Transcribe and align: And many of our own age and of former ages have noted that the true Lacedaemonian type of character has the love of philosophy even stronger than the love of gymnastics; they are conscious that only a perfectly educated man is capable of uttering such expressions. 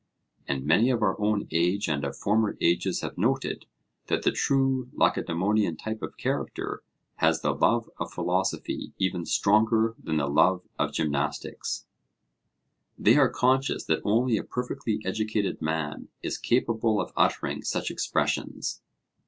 And 0.47 0.65
many 0.65 0.89
of 0.89 1.03
our 1.03 1.15
own 1.21 1.45
age 1.51 1.87
and 1.87 2.03
of 2.03 2.15
former 2.17 2.57
ages 2.59 3.01
have 3.01 3.19
noted 3.19 3.67
that 4.07 4.23
the 4.23 4.31
true 4.31 4.89
Lacedaemonian 4.93 5.77
type 5.77 6.01
of 6.01 6.17
character 6.17 6.81
has 7.17 7.41
the 7.43 7.51
love 7.53 7.87
of 7.99 8.11
philosophy 8.11 8.93
even 8.97 9.27
stronger 9.27 9.93
than 10.01 10.17
the 10.17 10.25
love 10.25 10.63
of 10.79 10.91
gymnastics; 10.91 11.85
they 12.97 13.15
are 13.15 13.29
conscious 13.29 13.85
that 13.85 14.01
only 14.03 14.37
a 14.37 14.43
perfectly 14.43 14.99
educated 15.05 15.61
man 15.61 16.07
is 16.23 16.39
capable 16.39 16.99
of 16.99 17.13
uttering 17.15 17.61
such 17.61 17.91
expressions. 17.91 18.81